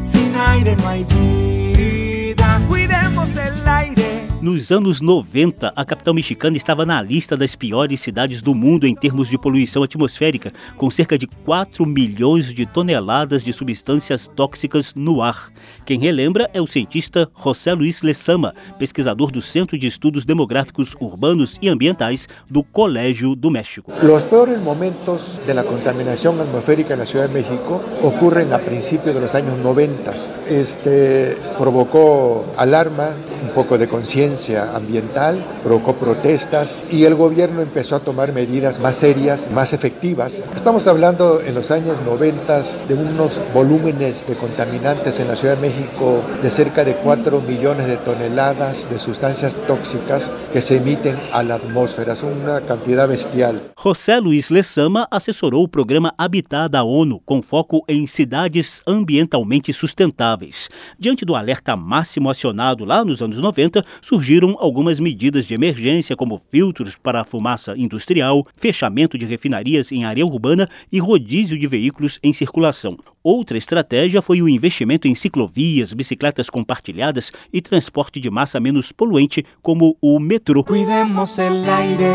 Sin 0.00 0.34
aire 0.36 0.76
no 0.76 0.88
hay 0.88 1.04
vida. 1.04 2.60
Cuidemos 2.68 3.36
el 3.36 3.68
aire. 3.68 4.26
Nos 4.40 4.72
anos 4.72 5.02
90, 5.02 5.74
a 5.76 5.84
capital 5.84 6.14
mexicana 6.14 6.56
estava 6.56 6.86
na 6.86 7.02
lista 7.02 7.36
das 7.36 7.54
piores 7.54 8.00
cidades 8.00 8.40
do 8.40 8.54
mundo 8.54 8.86
em 8.86 8.94
termos 8.94 9.28
de 9.28 9.36
poluição 9.36 9.82
atmosférica, 9.82 10.50
com 10.78 10.90
cerca 10.90 11.18
de 11.18 11.26
4 11.26 11.84
milhões 11.84 12.52
de 12.52 12.64
toneladas 12.64 13.42
de 13.42 13.52
substâncias 13.52 14.26
tóxicas 14.26 14.94
no 14.94 15.20
ar. 15.20 15.52
Quem 15.84 15.98
relembra 15.98 16.48
é 16.52 16.60
o 16.60 16.66
cientista 16.66 17.28
José 17.34 17.72
Luiz 17.74 18.02
Lezama, 18.02 18.54
pesquisador 18.78 19.30
do 19.30 19.42
Centro 19.42 19.78
de 19.78 19.86
Estudos 19.86 20.24
Demográficos 20.24 20.94
Urbanos 21.00 21.58
e 21.60 21.68
Ambientais 21.68 22.28
do 22.48 22.62
Colégio 22.62 23.34
do 23.34 23.50
México. 23.50 23.92
Os 23.92 24.24
piores 24.24 24.58
momentos 24.60 25.40
da 25.46 25.64
contaminação 25.64 26.40
atmosférica 26.40 26.94
na 26.96 27.04
Ciudad 27.04 27.28
de 27.28 27.34
México 27.34 27.80
ocorrem 28.02 28.52
a 28.52 28.58
princípio 28.58 29.12
dos 29.12 29.34
anos 29.34 29.62
90. 29.62 30.12
Este 30.48 31.36
provocou 31.58 32.44
alarma, 32.56 33.10
un 33.42 33.50
poco 33.54 33.78
de 33.78 33.88
conciencia 33.88 34.76
ambiental, 34.76 35.42
provocó 35.64 35.94
protestas 35.94 36.82
y 36.90 37.04
el 37.04 37.14
gobierno 37.14 37.62
empezó 37.62 37.96
a 37.96 38.00
tomar 38.00 38.32
medidas 38.32 38.78
más 38.80 38.96
serias, 38.96 39.50
más 39.52 39.72
efectivas. 39.72 40.42
Estamos 40.54 40.86
hablando 40.86 41.40
en 41.40 41.54
los 41.54 41.70
años 41.70 42.00
90 42.04 42.62
de 42.88 42.94
unos 42.94 43.40
volúmenes 43.54 44.26
de 44.26 44.34
contaminantes 44.34 45.20
en 45.20 45.28
la 45.28 45.36
Ciudad 45.36 45.56
de 45.56 45.62
México 45.70 46.24
de 46.42 46.50
cerca 46.50 46.84
de 46.84 46.94
4 46.94 47.40
millones 47.42 47.86
de 47.86 47.96
toneladas 47.98 48.88
de 48.90 48.98
sustancias 48.98 49.54
tóxicas 49.68 50.32
que 50.52 50.60
se 50.60 50.76
emiten 50.76 51.14
a 51.32 51.44
la 51.44 51.54
atmósfera. 51.54 52.14
Es 52.14 52.24
una 52.24 52.60
cantidad 52.60 53.06
bestial. 53.08 53.60
José 53.76 54.20
Luiz 54.20 54.50
Lessama 54.50 55.06
assessorou 55.10 55.62
o 55.62 55.68
programa 55.68 56.12
Habitat 56.18 56.68
da 56.72 56.82
ONU, 56.82 57.20
com 57.24 57.40
foco 57.40 57.84
em 57.86 58.04
cidades 58.06 58.82
ambientalmente 58.84 59.72
sustentáveis. 59.72 60.68
Diante 60.98 61.24
do 61.24 61.36
alerta 61.36 61.76
máximo 61.76 62.28
acionado 62.28 62.84
lá 62.84 63.04
nos 63.04 63.22
anos 63.22 63.38
90, 63.38 63.84
surgiram 64.02 64.56
algumas 64.58 64.98
medidas 64.98 65.46
de 65.46 65.54
emergência, 65.54 66.16
como 66.16 66.40
filtros 66.50 66.96
para 66.96 67.24
fumaça 67.24 67.76
industrial, 67.76 68.44
fechamento 68.56 69.16
de 69.16 69.24
refinarias 69.24 69.92
em 69.92 70.04
área 70.04 70.26
urbana 70.26 70.68
e 70.90 70.98
rodízio 70.98 71.56
de 71.56 71.66
veículos 71.68 72.18
em 72.24 72.32
circulação. 72.32 72.96
Outra 73.22 73.58
estratégia 73.58 74.22
foi 74.22 74.40
o 74.40 74.48
investimento 74.48 75.06
em 75.06 75.14
ciclovias, 75.14 75.92
bicicletas 75.92 76.48
compartilhadas 76.48 77.30
e 77.52 77.60
transporte 77.60 78.18
de 78.18 78.30
massa 78.30 78.58
menos 78.58 78.92
poluente, 78.92 79.44
como 79.60 79.96
o 80.00 80.18
metrô. 80.18 80.64
Cuidemos 80.64 81.38
el 81.38 81.62
aire 81.68 82.14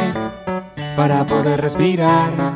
para 0.95 1.23
poder 1.23 1.59
respirar. 1.61 2.55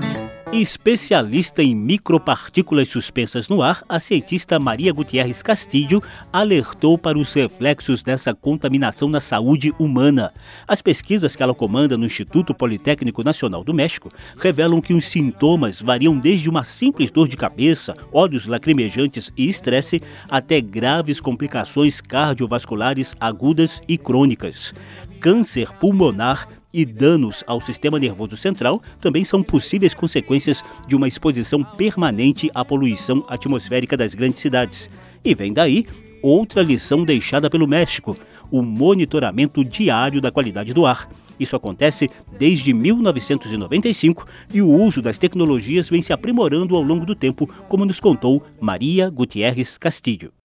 Especialista 0.51 1.61
em 1.61 1.75
micropartículas 1.75 2.89
suspensas 2.89 3.47
no 3.47 3.61
ar, 3.61 3.83
a 3.87 3.99
cientista 3.99 4.57
Maria 4.57 4.91
Gutierrez 4.91 5.43
Castillo 5.43 6.01
alertou 6.33 6.97
para 6.97 7.19
os 7.19 7.31
reflexos 7.33 8.01
dessa 8.01 8.33
contaminação 8.33 9.07
na 9.07 9.19
saúde 9.19 9.71
humana. 9.77 10.33
As 10.67 10.81
pesquisas 10.81 11.35
que 11.35 11.43
ela 11.43 11.53
comanda 11.53 11.95
no 11.95 12.05
Instituto 12.05 12.55
Politécnico 12.55 13.23
Nacional 13.23 13.63
do 13.63 13.75
México 13.75 14.11
revelam 14.39 14.81
que 14.81 14.91
os 14.91 15.05
sintomas 15.05 15.79
variam 15.79 16.17
desde 16.17 16.49
uma 16.49 16.63
simples 16.63 17.11
dor 17.11 17.27
de 17.27 17.37
cabeça, 17.37 17.95
olhos 18.11 18.47
lacrimejantes 18.47 19.31
e 19.37 19.47
estresse, 19.47 20.01
até 20.27 20.59
graves 20.59 21.21
complicações 21.21 22.01
cardiovasculares 22.01 23.15
agudas 23.19 23.83
e 23.87 23.99
crônicas. 23.99 24.73
Câncer 25.19 25.71
pulmonar 25.73 26.47
e 26.73 26.85
danos 26.85 27.43
ao 27.47 27.59
sistema 27.59 27.99
nervoso 27.99 28.37
central 28.37 28.81
também 29.01 29.23
são 29.23 29.41
possíveis 29.41 29.93
consequências 29.93 30.63
de 30.87 30.95
uma 30.95 31.07
exposição 31.07 31.63
permanente 31.63 32.49
à 32.53 32.63
poluição 32.63 33.23
atmosférica 33.27 33.97
das 33.97 34.13
grandes 34.13 34.41
cidades. 34.41 34.89
E 35.23 35.33
vem 35.33 35.53
daí 35.53 35.85
outra 36.21 36.61
lição 36.61 37.03
deixada 37.03 37.49
pelo 37.49 37.67
México: 37.67 38.17
o 38.51 38.61
monitoramento 38.61 39.63
diário 39.63 40.21
da 40.21 40.31
qualidade 40.31 40.73
do 40.73 40.85
ar. 40.85 41.09
Isso 41.39 41.55
acontece 41.55 42.09
desde 42.37 42.73
1995 42.73 44.27
e 44.53 44.61
o 44.61 44.69
uso 44.69 45.01
das 45.01 45.17
tecnologias 45.17 45.87
vem 45.87 46.01
se 46.01 46.11
aprimorando 46.11 46.75
ao 46.75 46.83
longo 46.83 47.05
do 47.05 47.15
tempo, 47.15 47.49
como 47.69 47.85
nos 47.85 47.99
contou 47.99 48.43
Maria 48.59 49.09
Gutierrez 49.09 49.77
Castillo. 49.77 50.38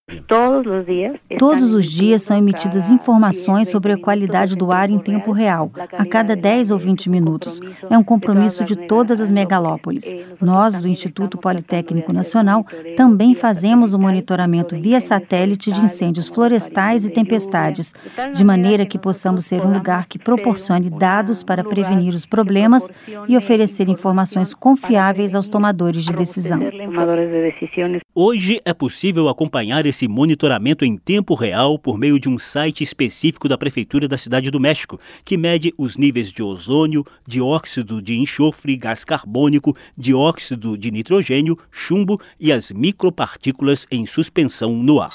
Todos 1.39 1.73
os 1.73 1.87
dias 1.87 2.23
são 2.23 2.37
emitidas 2.37 2.91
informações 2.91 3.69
sobre 3.69 3.93
a 3.93 3.97
qualidade 3.97 4.55
do 4.55 4.71
ar 4.71 4.91
em 4.91 4.99
tempo 4.99 5.33
real, 5.33 5.71
a 5.93 6.05
cada 6.05 6.37
10 6.37 6.71
ou 6.71 6.79
20 6.79 7.09
minutos. 7.09 7.61
É 7.89 7.97
um 7.97 8.03
compromisso 8.03 8.65
de 8.65 8.77
todas 8.77 9.21
as 9.21 9.31
megalópolis. 9.31 10.15
Nós, 10.41 10.79
do 10.79 10.89
Instituto 10.89 11.39
Politécnico 11.39 12.13
Nacional, 12.13 12.67
também 12.97 13.35
fazemos 13.35 13.95
o 13.95 13.99
monitoramento 13.99 14.77
via 14.77 15.01
satélite 15.01 15.73
de 15.73 15.81
incêndios 15.81 16.29
florestais 16.29 17.05
e 17.05 17.11
tempestades, 17.11 17.95
de 18.33 18.45
maneira 18.45 18.85
que 18.85 18.99
possamos 18.99 19.47
ser 19.47 19.65
um 19.65 19.73
lugar 19.73 20.07
que 20.07 20.19
proporcione 20.19 20.91
dados 20.91 21.43
para 21.43 21.65
prevenir 21.65 22.13
os 22.13 22.27
problemas 22.27 22.91
e 23.27 23.37
oferecer 23.37 23.89
informações 23.89 24.53
confiáveis 24.53 25.35
aos 25.35 25.49
tomadores 25.49 26.05
de 26.05 26.13
decisão. 26.13 26.61
Hoje 28.15 28.61
é 28.65 28.73
possível 28.73 29.29
acompanhar 29.29 29.87
esse 29.95 30.09
monitoramento 30.09 30.85
em 30.85 30.97
tempo 30.97 31.35
real 31.37 31.79
por 31.79 31.97
meio 31.97 32.19
de 32.19 32.29
um 32.29 32.37
site 32.37 32.83
específico 32.83 33.49
da 33.49 33.57
Prefeitura 33.57 34.09
da 34.09 34.19
Cidade 34.19 34.51
do 34.51 34.59
México, 34.59 34.99
que 35.25 35.37
mede 35.37 35.73
os 35.79 35.97
níveis 35.97 36.33
de 36.33 36.43
ozônio, 36.43 37.05
dióxido 37.25 38.03
de 38.03 38.17
enxofre, 38.17 38.77
gás 38.77 39.05
carbônico, 39.05 39.77
dióxido 39.97 40.77
de 40.77 40.91
nitrogênio, 40.91 41.57
chumbo 41.71 42.21
e 42.41 42.51
as 42.51 42.73
micropartículas 42.73 43.87
em 43.89 44.05
suspensão 44.05 44.75
no 44.75 45.01
ar. 45.01 45.15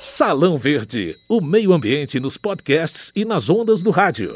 Salão 0.00 0.56
Verde, 0.56 1.14
o 1.28 1.44
meio 1.44 1.72
ambiente 1.74 2.18
nos 2.18 2.38
podcasts 2.38 3.12
e 3.14 3.24
nas 3.24 3.50
ondas 3.50 3.82
do 3.82 3.90
rádio. 3.90 4.34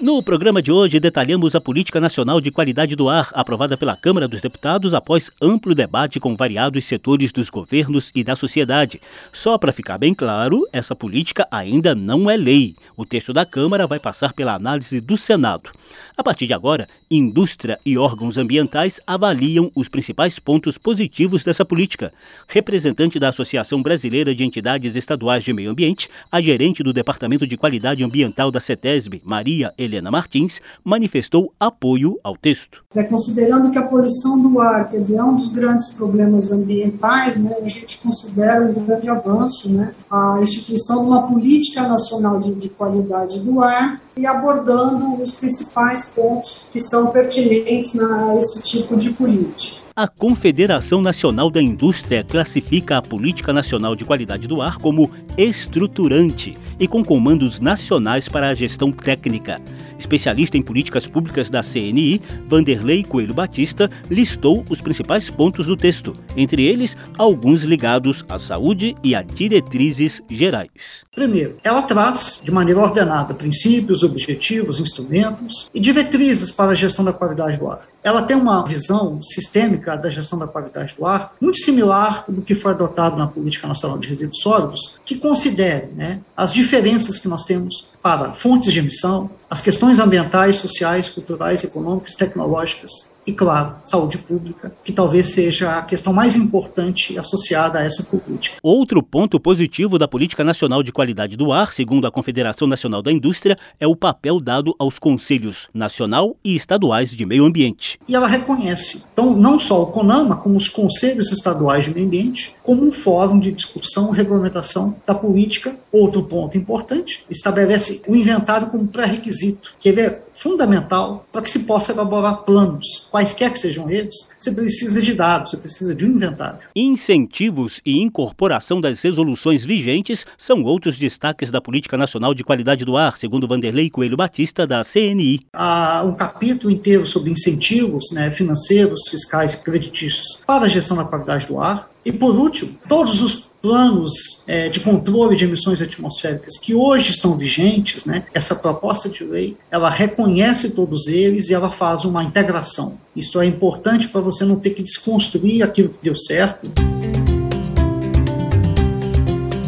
No 0.00 0.22
programa 0.22 0.62
de 0.62 0.70
hoje, 0.70 1.00
detalhamos 1.00 1.56
a 1.56 1.60
Política 1.60 2.00
Nacional 2.00 2.40
de 2.40 2.52
Qualidade 2.52 2.94
do 2.94 3.08
Ar, 3.08 3.30
aprovada 3.32 3.76
pela 3.76 3.96
Câmara 3.96 4.28
dos 4.28 4.40
Deputados 4.40 4.94
após 4.94 5.28
amplo 5.42 5.74
debate 5.74 6.20
com 6.20 6.36
variados 6.36 6.84
setores 6.84 7.32
dos 7.32 7.50
governos 7.50 8.12
e 8.14 8.22
da 8.22 8.36
sociedade. 8.36 9.00
Só 9.32 9.58
para 9.58 9.72
ficar 9.72 9.98
bem 9.98 10.14
claro, 10.14 10.64
essa 10.72 10.94
política 10.94 11.48
ainda 11.50 11.96
não 11.96 12.30
é 12.30 12.36
lei. 12.36 12.76
O 12.96 13.04
texto 13.04 13.32
da 13.32 13.44
Câmara 13.44 13.88
vai 13.88 13.98
passar 13.98 14.32
pela 14.32 14.54
análise 14.54 15.00
do 15.00 15.16
Senado. 15.16 15.72
A 16.16 16.22
partir 16.22 16.46
de 16.46 16.52
agora, 16.52 16.88
indústria 17.10 17.78
e 17.84 17.96
órgãos 17.96 18.38
ambientais 18.38 19.00
avaliam 19.06 19.70
os 19.74 19.88
principais 19.88 20.38
pontos 20.38 20.76
positivos 20.76 21.44
dessa 21.44 21.64
política. 21.64 22.12
Representante 22.48 23.18
da 23.18 23.28
Associação 23.28 23.82
Brasileira 23.82 24.34
de 24.34 24.44
Entidades 24.44 24.96
Estaduais 24.96 25.44
de 25.44 25.52
Meio 25.52 25.70
Ambiente, 25.70 26.08
a 26.30 26.40
gerente 26.40 26.82
do 26.82 26.92
Departamento 26.92 27.46
de 27.46 27.56
Qualidade 27.56 28.04
Ambiental 28.04 28.50
da 28.50 28.60
CETESB, 28.60 29.22
Maria 29.24 29.72
Helena 29.78 30.10
Martins, 30.10 30.60
manifestou 30.84 31.52
apoio 31.58 32.18
ao 32.22 32.36
texto. 32.36 32.84
É, 32.94 33.02
considerando 33.02 33.70
que 33.70 33.78
a 33.78 33.82
poluição 33.82 34.42
do 34.42 34.60
ar, 34.60 34.88
quer 34.90 35.00
dizer, 35.00 35.18
é 35.18 35.24
um 35.24 35.34
dos 35.34 35.48
grandes 35.48 35.94
problemas 35.94 36.50
ambientais, 36.50 37.36
né, 37.36 37.54
a 37.62 37.68
gente 37.68 37.98
considera 37.98 38.62
um 38.64 38.72
grande 38.72 39.08
avanço 39.08 39.72
né, 39.72 39.94
a 40.10 40.38
instituição 40.40 41.02
de 41.02 41.08
uma 41.08 41.26
política 41.26 41.86
nacional 41.86 42.38
de, 42.38 42.54
de 42.54 42.68
qualidade 42.68 43.40
do 43.40 43.62
ar 43.62 44.00
e 44.16 44.26
abordando 44.26 45.20
os 45.20 45.34
principais 45.34 45.77
pontos 46.14 46.66
que 46.72 46.80
são 46.80 47.10
pertinentes 47.10 47.98
a 48.00 48.36
esse 48.36 48.62
tipo 48.62 48.96
de 48.96 49.10
política. 49.10 49.88
A 49.94 50.06
Confederação 50.06 51.02
Nacional 51.02 51.50
da 51.50 51.60
Indústria 51.60 52.22
classifica 52.22 52.98
a 52.98 53.02
Política 53.02 53.52
Nacional 53.52 53.96
de 53.96 54.04
Qualidade 54.04 54.46
do 54.46 54.62
Ar 54.62 54.78
como 54.78 55.10
estruturante 55.36 56.56
e 56.78 56.86
com 56.86 57.04
comandos 57.04 57.58
nacionais 57.58 58.28
para 58.28 58.48
a 58.48 58.54
gestão 58.54 58.92
técnica. 58.92 59.60
Especialista 59.98 60.56
em 60.56 60.62
políticas 60.62 61.06
públicas 61.06 61.50
da 61.50 61.62
CNI, 61.62 62.22
Vanderlei 62.46 63.02
Coelho 63.02 63.34
Batista 63.34 63.90
listou 64.08 64.64
os 64.70 64.80
principais 64.80 65.28
pontos 65.28 65.66
do 65.66 65.76
texto, 65.76 66.14
entre 66.36 66.64
eles 66.64 66.96
alguns 67.16 67.62
ligados 67.62 68.24
à 68.28 68.38
saúde 68.38 68.94
e 69.02 69.14
a 69.14 69.22
diretrizes 69.22 70.22
gerais. 70.30 71.04
Primeiro, 71.14 71.56
ela 71.64 71.82
traz 71.82 72.40
de 72.42 72.50
maneira 72.50 72.80
ordenada 72.80 73.34
princípios, 73.34 74.02
objetivos, 74.02 74.80
instrumentos 74.80 75.68
e 75.74 75.80
diretrizes 75.80 76.50
para 76.50 76.70
a 76.70 76.74
gestão 76.74 77.04
da 77.04 77.12
qualidade 77.12 77.58
do 77.58 77.68
ar 77.68 77.88
ela 78.02 78.22
tem 78.22 78.36
uma 78.36 78.64
visão 78.64 79.20
sistêmica 79.20 79.96
da 79.96 80.08
gestão 80.08 80.38
da 80.38 80.46
qualidade 80.46 80.94
do 80.96 81.04
ar 81.04 81.34
muito 81.40 81.58
similar 81.58 82.24
do 82.28 82.42
que 82.42 82.54
foi 82.54 82.72
adotado 82.72 83.16
na 83.16 83.26
Política 83.26 83.66
Nacional 83.66 83.98
de 83.98 84.08
Resíduos 84.08 84.40
Sólidos, 84.40 85.00
que 85.04 85.16
considere 85.16 85.88
né, 85.94 86.20
as 86.36 86.52
diferenças 86.52 87.18
que 87.18 87.28
nós 87.28 87.44
temos 87.44 87.90
para 88.02 88.32
fontes 88.32 88.72
de 88.72 88.78
emissão, 88.78 89.30
as 89.50 89.60
questões 89.60 89.98
ambientais, 89.98 90.56
sociais, 90.56 91.08
culturais, 91.08 91.64
econômicas, 91.64 92.14
tecnológicas 92.14 93.17
e, 93.28 93.32
claro, 93.32 93.76
saúde 93.84 94.16
pública, 94.16 94.72
que 94.82 94.90
talvez 94.90 95.34
seja 95.34 95.78
a 95.78 95.82
questão 95.82 96.14
mais 96.14 96.34
importante 96.34 97.18
associada 97.18 97.78
a 97.78 97.82
essa 97.82 98.02
política. 98.02 98.56
Outro 98.62 99.02
ponto 99.02 99.38
positivo 99.38 99.98
da 99.98 100.08
Política 100.08 100.42
Nacional 100.42 100.82
de 100.82 100.90
Qualidade 100.90 101.36
do 101.36 101.52
Ar, 101.52 101.74
segundo 101.74 102.06
a 102.06 102.10
Confederação 102.10 102.66
Nacional 102.66 103.02
da 103.02 103.12
Indústria, 103.12 103.58
é 103.78 103.86
o 103.86 103.94
papel 103.94 104.40
dado 104.40 104.74
aos 104.78 104.98
conselhos 104.98 105.68
nacional 105.74 106.36
e 106.42 106.56
estaduais 106.56 107.10
de 107.10 107.26
meio 107.26 107.44
ambiente. 107.44 108.00
E 108.08 108.14
ela 108.14 108.26
reconhece, 108.26 109.02
então, 109.12 109.36
não 109.36 109.58
só 109.58 109.82
o 109.82 109.86
CONAMA, 109.88 110.36
como 110.36 110.56
os 110.56 110.68
conselhos 110.68 111.30
estaduais 111.30 111.84
de 111.84 111.92
meio 111.92 112.06
ambiente, 112.06 112.56
como 112.62 112.82
um 112.82 112.90
fórum 112.90 113.38
de 113.38 113.52
discussão 113.52 114.14
e 114.14 114.16
regulamentação 114.16 114.96
da 115.06 115.14
política. 115.14 115.76
Outro 115.92 116.22
ponto 116.22 116.56
importante, 116.56 117.24
estabelece 117.28 118.00
o 118.08 118.16
inventário 118.16 118.68
como 118.68 118.86
pré-requisito, 118.86 119.74
que 119.78 119.90
ele 119.90 120.00
é 120.00 120.22
fundamental 120.38 121.26
para 121.32 121.42
que 121.42 121.50
se 121.50 121.60
possa 121.60 121.92
elaborar 121.92 122.44
planos, 122.44 123.06
quaisquer 123.10 123.52
que 123.52 123.58
sejam 123.58 123.90
eles, 123.90 124.14
você 124.38 124.52
precisa 124.52 125.02
de 125.02 125.14
dados, 125.14 125.50
você 125.50 125.56
precisa 125.56 125.94
de 125.94 126.06
um 126.06 126.10
inventário. 126.10 126.60
Incentivos 126.74 127.80
e 127.84 128.00
incorporação 128.00 128.80
das 128.80 129.02
resoluções 129.02 129.64
vigentes 129.64 130.24
são 130.38 130.62
outros 130.62 130.96
destaques 130.96 131.50
da 131.50 131.60
Política 131.60 131.96
Nacional 131.96 132.34
de 132.34 132.44
Qualidade 132.44 132.84
do 132.84 132.96
Ar, 132.96 133.16
segundo 133.16 133.48
Vanderlei 133.48 133.90
Coelho 133.90 134.16
Batista, 134.16 134.66
da 134.66 134.84
CNI. 134.84 135.40
Há 135.52 136.02
um 136.04 136.12
capítulo 136.12 136.72
inteiro 136.72 137.04
sobre 137.04 137.30
incentivos 137.30 138.10
né, 138.12 138.30
financeiros, 138.30 139.08
fiscais, 139.10 139.56
creditícios 139.56 140.40
para 140.46 140.66
a 140.66 140.68
gestão 140.68 140.96
da 140.96 141.04
qualidade 141.04 141.46
do 141.46 141.58
ar. 141.58 141.90
E 142.04 142.12
por 142.12 142.34
último, 142.34 142.78
todos 142.88 143.20
os 143.20 143.47
planos 143.60 144.42
é, 144.46 144.68
de 144.68 144.80
controle 144.80 145.36
de 145.36 145.44
emissões 145.44 145.82
atmosféricas 145.82 146.56
que 146.56 146.74
hoje 146.74 147.10
estão 147.10 147.36
vigentes, 147.36 148.04
né, 148.04 148.24
essa 148.32 148.54
proposta 148.54 149.08
de 149.08 149.24
lei, 149.24 149.56
ela 149.70 149.90
reconhece 149.90 150.70
todos 150.70 151.06
eles 151.08 151.50
e 151.50 151.54
ela 151.54 151.70
faz 151.70 152.04
uma 152.04 152.22
integração. 152.22 152.98
Isso 153.14 153.40
é 153.40 153.46
importante 153.46 154.08
para 154.08 154.20
você 154.20 154.44
não 154.44 154.56
ter 154.56 154.70
que 154.70 154.82
desconstruir 154.82 155.62
aquilo 155.62 155.90
que 155.90 155.98
deu 156.02 156.14
certo. 156.14 156.70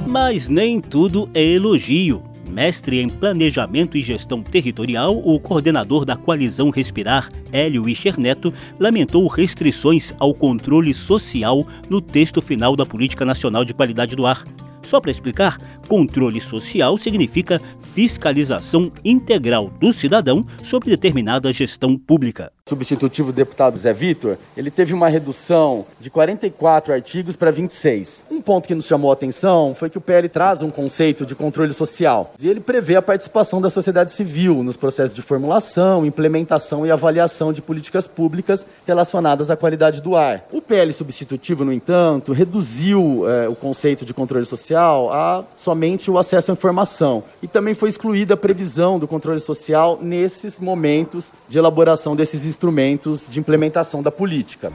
Mas 0.07 0.49
nem 0.49 0.81
tudo 0.81 1.29
é 1.35 1.43
elogio. 1.43 2.30
Mestre 2.61 3.01
em 3.01 3.09
Planejamento 3.09 3.97
e 3.97 4.03
Gestão 4.03 4.43
Territorial, 4.43 5.17
o 5.25 5.41
coordenador 5.41 6.05
da 6.05 6.15
coalizão 6.15 6.69
Respirar, 6.69 7.31
Hélio 7.51 7.89
Ischer 7.89 8.21
Neto, 8.21 8.53
lamentou 8.79 9.27
restrições 9.29 10.13
ao 10.19 10.35
controle 10.35 10.93
social 10.93 11.67
no 11.89 12.03
texto 12.03 12.43
final 12.43 12.77
da 12.77 12.85
Política 12.85 13.25
Nacional 13.25 13.65
de 13.65 13.73
Qualidade 13.73 14.15
do 14.15 14.27
Ar. 14.27 14.45
Só 14.83 15.01
para 15.01 15.11
explicar, 15.11 15.57
controle 15.89 16.39
social 16.39 16.99
significa 16.99 17.63
fiscalização 17.95 18.93
integral 19.05 19.71
do 19.81 19.93
cidadão 19.93 20.45
sobre 20.63 20.91
determinada 20.91 21.53
gestão 21.53 21.97
pública. 21.97 22.53
Substitutivo 22.71 23.33
deputado 23.33 23.77
Zé 23.77 23.93
Vitor, 23.93 24.39
ele 24.57 24.71
teve 24.71 24.95
uma 24.95 25.09
redução 25.09 25.85
de 25.99 26.09
44 26.09 26.93
artigos 26.93 27.35
para 27.35 27.51
26. 27.51 28.23
Um 28.31 28.41
ponto 28.41 28.69
que 28.69 28.75
nos 28.77 28.87
chamou 28.87 29.11
a 29.11 29.15
atenção 29.15 29.75
foi 29.75 29.91
que 29.91 29.99
o 29.99 30.01
PL 30.01 30.29
traz 30.29 30.63
um 30.63 30.71
conceito 30.71 31.27
de 31.27 31.35
controle 31.35 31.73
social 31.73 32.33
e 32.41 32.49
ele 32.49 32.61
prevê 32.61 32.95
a 32.95 33.03
participação 33.03 33.61
da 33.61 33.69
sociedade 33.69 34.13
civil 34.13 34.63
nos 34.63 34.77
processos 34.77 35.15
de 35.15 35.21
formulação, 35.21 36.07
implementação 36.07 36.87
e 36.87 36.93
avaliação 36.93 37.53
de 37.53 37.61
políticas 37.61 38.07
públicas 38.07 38.65
relacionadas 38.87 39.51
à 39.51 39.57
qualidade 39.57 40.01
do 40.01 40.15
ar. 40.15 40.45
O 40.53 40.63
PL 40.63 40.93
substitutivo, 40.93 41.65
no 41.65 41.73
entanto, 41.73 42.33
reduziu 42.33 43.29
eh, 43.29 43.49
o 43.49 43.57
conceito 43.57 44.05
de 44.05 44.15
controle 44.15 44.47
social 44.47 45.13
a 45.13 45.45
somente 45.57 46.09
o 46.09 46.19
acesso 46.19 46.53
à 46.53 46.55
informação 46.55 47.25
e 47.43 47.49
também 47.49 47.75
foi 47.75 47.89
excluída 47.91 48.35
a 48.35 48.37
previsão 48.37 48.99
do 48.99 49.07
controle 49.07 49.41
social 49.41 49.99
nesses 50.01 50.59
momentos 50.59 51.33
de 51.49 51.59
elaboração 51.59 52.17
desses 52.17 52.45
instrumentos 52.47 53.29
de 53.29 53.39
implementação 53.39 54.03
da 54.03 54.11
política. 54.11 54.73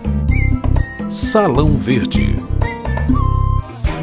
Salão 1.10 1.76
Verde. 1.78 2.36